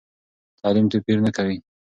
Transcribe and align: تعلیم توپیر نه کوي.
تعلیم 0.59 0.85
توپیر 0.91 1.17
نه 1.25 1.31
کوي. 1.37 1.57